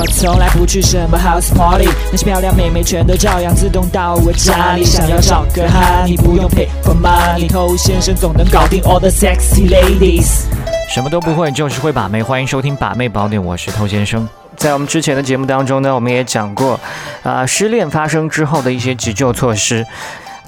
[0.00, 4.84] 我从来不去什么 house party，那些漂亮妹妹全都照样自动到我家里。
[4.84, 10.44] 想要找个哈，你不用 pay for money，偷先生总能搞定 all the sexy ladies。
[10.88, 12.22] 什么都不会，就是会把妹。
[12.22, 14.28] 欢迎收听《把妹宝典》，我是偷先生。
[14.56, 16.78] 在我们之前的节目当中呢，我们也讲过，
[17.24, 19.84] 啊，失恋发生之后的一些急救措施。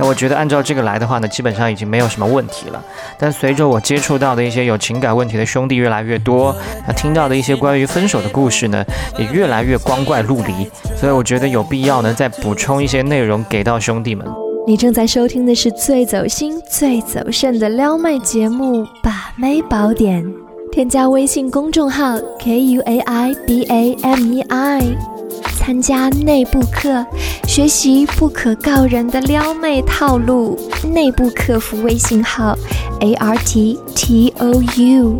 [0.00, 2.82] 那我觉得按照这个来的话呢，基本上已经没有什么问题了。
[3.18, 6.56] 但随着我接触到的一些有情感问题的兄弟越来越多，
[6.86, 8.82] 那听到的一些关于分手的故事呢，
[9.18, 10.66] 也越来越光怪陆离。
[10.96, 14.26] 所以我觉得有必要呢，再补充一些内容给到兄弟们。
[14.66, 20.24] 你正在收听的是最走心、最走肾的撩妹节目《把妹宝典》，
[20.72, 25.19] 添加微信公众号 k u a i b a m e i。
[25.60, 27.04] 参加内部课，
[27.46, 30.58] 学习不可告人的撩妹套路。
[30.94, 32.56] 内部客服微信号
[33.00, 35.18] ：a r t t o u。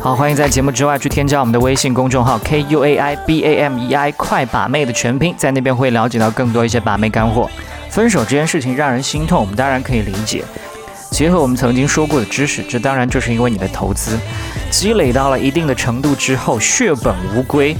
[0.00, 7.48] 好，欢迎在节目之外去添加我们的微信公众号 k u a i b a m e i，快把妹的全拼，在那边会了解到更多一些把妹干货。
[7.88, 10.44] 分手这件事情让人心痛，我们当然可以理解。
[11.10, 14.16] 结合我们曾经说过的知识，这当然就是因为你的投资
[14.70, 17.76] 积累到了一定的程度之后，血本无归，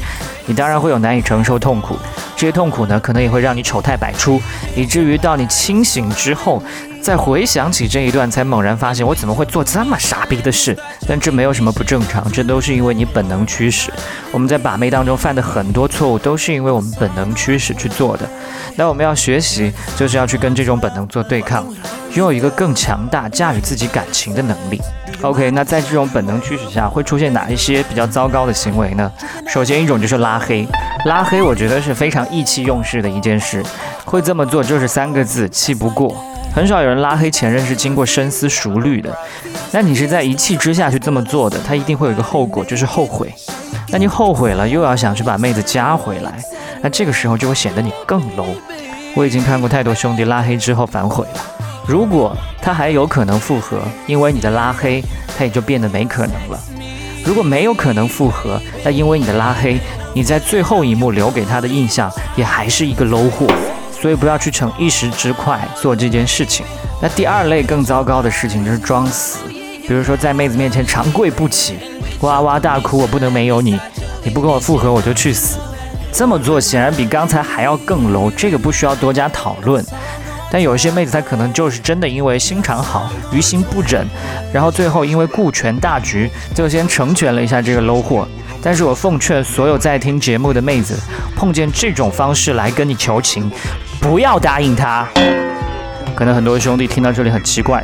[0.47, 1.97] 你当然会有难以承受痛苦。
[2.37, 4.41] 这些痛苦呢，可能也会让你丑态百出，
[4.75, 6.63] 以至于到你清醒之后。
[7.03, 10.77] 再回想起这一段，才猛然发现我怎么会做这么傻逼的事。
[11.09, 13.91] 但这没有什么不正常，这都是因为你本能驱使。
[14.31, 18.29] 我们在把妹当中犯的很多错误，都是因为我们本能驱使去做的。
[18.77, 21.67] 那我们要学习，就是要去跟这种本能做对抗，
[22.13, 24.79] 拥有一个更强大驾驭自己感情的能力。
[25.23, 29.13] OK，那在这种本能驱使下，啊会出现哪一些比较糟糕的行为呢？
[29.47, 30.67] 首先一种就是拉黑，
[31.05, 33.63] 拉黑我觉得是非常意气用事的一件事，
[34.05, 36.17] 会这么做就是三个字：气不过。
[36.53, 39.17] 很少有人拉黑前任是经过深思熟虑的，
[39.71, 43.33] 那你是在一气之下去这么做的，他一定会有一个后果，就是后悔。
[43.93, 46.33] 那你后悔了，又要想去把妹子加回来，
[46.83, 48.57] 那这个时候就会显得你更 low。
[49.15, 51.70] 我已经看过太多兄弟拉黑之后反悔了。
[51.91, 55.03] 如果他还有可能复合，因为你的拉黑，
[55.37, 56.57] 他也就变得没可能了。
[57.25, 59.77] 如果没有可能复合，那因为你的拉黑，
[60.15, 63.45] 你在最后一幕留给他的印象也还是一个 low 货。
[63.91, 66.65] 所以不要去逞一时之快做这件事情。
[67.03, 69.39] 那第二类更糟糕的事情就是装死，
[69.89, 71.77] 比如说在妹子面前长跪不起，
[72.21, 73.81] 哇哇大哭，我不能没有你，
[74.23, 75.59] 你不跟我复合我就去死。
[76.13, 79.85] 这么做显然比刚才还要更 low，这个不需要多加讨论。
[80.51, 84.07] 但有一些妹子她可能就是真的因为心肠好，于心不忍，
[84.53, 88.27] 然后最后因为顾全大局，就先成全了一下这个 low 货。
[88.63, 90.95] 但是我奉劝所有在听节目的妹子，
[91.35, 93.51] 碰见这种方式来跟你求情。
[94.01, 95.07] 不要答应他。
[96.15, 97.83] 可能很多兄弟听到这里很奇怪，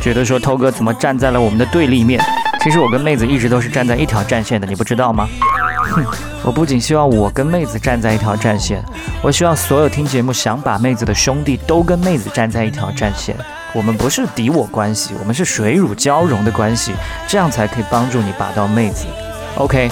[0.00, 2.20] 觉得说涛哥怎么站在了我们的对立面？
[2.64, 5.28] 其实我跟妹子一直都是站在一条战线的，你不知道吗？
[5.86, 6.04] 哼，
[6.44, 8.82] 我不仅希望我跟妹子站在一条战线，
[9.22, 13.36] 我希望所有听节目想把妹子的兄弟都跟妹子站在一条战线。
[13.72, 16.92] 我们不是敌我关系，我们是水乳交融的关系，
[17.28, 19.06] 这样才可以帮助你把到妹子。
[19.56, 19.90] OK，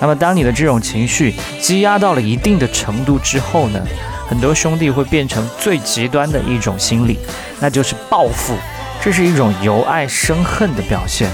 [0.00, 3.80] 那么当你的这种情绪积压到了一定的程度之后呢？
[4.28, 7.18] 很多兄弟会变成最极端的一种心理，
[7.60, 8.54] 那就是报复。
[9.00, 11.30] 这是一种由爱生恨的表现。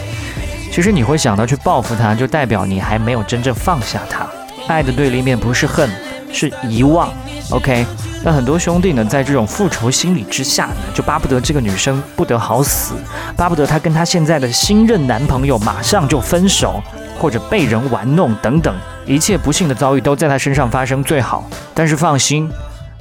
[0.75, 4.27] 其实你会想到去报复他，就代表你还没有真正放下他。
[4.67, 5.89] 爱的对立面不是恨，
[6.33, 7.09] 是遗忘。
[7.51, 7.87] OK，
[8.25, 12.95] 那很多兄弟呢，在这种复仇心理之下呢，就巴不得这个女生不得好死，
[13.37, 16.83] 巴不得她跟她现在的新任男朋友马上就分手，
[17.21, 18.75] 或者被人玩弄等等，
[19.07, 21.49] 一切不幸的遭遇都在她身上发生最好。
[21.73, 22.51] 但是放心。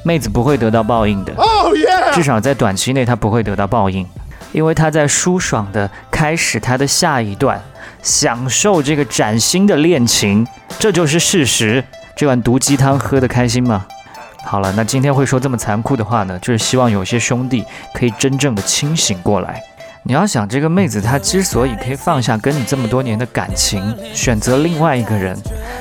[0.05, 1.33] 妹子不会得到报应的，
[2.13, 4.05] 至少在短期内她不会得到报应，
[4.53, 7.61] 因为他在舒爽的开始他的下一段，
[8.01, 10.47] 享受这个崭新的恋情，
[10.79, 11.83] 这就是事实。
[12.15, 13.85] 这碗毒鸡汤喝得开心吗？
[14.45, 19.61] 好了，那今天会说这么残酷的话呢，就是希望有些兄弟可以真正的清醒过来。
[20.05, 23.81] 你要想这个妹子，她之所以可以放下跟你这么多年的感情，
[24.13, 25.37] 选择另外一个人，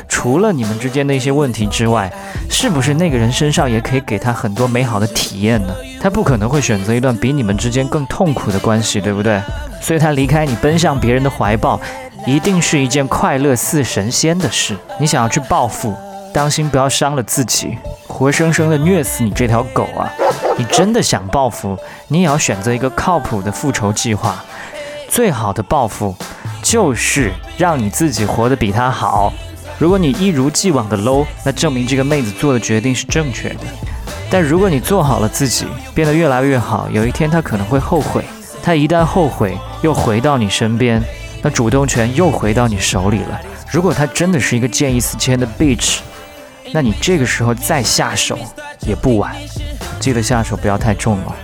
[0.08, 2.08] 除了你们之间的一些问题之外，
[2.48, 5.74] 是不是那个人身上也可以给她很多美好的体验呢？
[6.00, 9.42] 她不可能会选择一段比你们之间更痛苦的关系，对不对？
[9.80, 11.80] 所以她离开你，奔向别人的怀抱，
[12.25, 14.76] 一定是一件快乐似神仙的事。
[15.00, 15.92] 你想要去报复，
[16.32, 17.76] 当心不要伤了自己，
[18.06, 20.06] 活生生的虐死你这条狗啊！
[20.58, 21.76] 你真的想报复，
[22.08, 24.44] 你也要选择一个靠谱的复仇计划。
[25.08, 26.14] 最好的报复，
[26.62, 29.32] 就是让你自己活得比他好。
[29.78, 33.60] 如果你一如既往的 low，那证明这个妹子做的决定是正确的。
[34.31, 38.25] 但如果你做好了自己，变得越来越好，有一天她可能会后悔。
[38.62, 41.02] 她一旦后悔，又回到你身边，
[41.43, 43.40] 那主动权又回到你手里了。
[43.70, 45.99] 如果她真的是一个见异思迁的 bitch，
[46.72, 48.38] 那你这个时候再下手
[48.81, 49.34] 也不晚，
[50.02, 51.37] 记得下手不要太重了。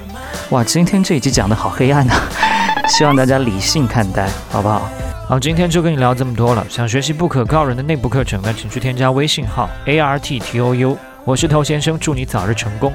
[0.50, 2.14] 哇，今天这一集讲的好黑暗呐，
[2.90, 4.90] 希望大家理性看待，好不好？
[5.28, 6.66] 好，今天就跟你聊这么多了。
[6.68, 12.92] 想学习不可告人的内部课程，呢请去添加微信号 a r t t o u，我是头先生，祝你早日成功。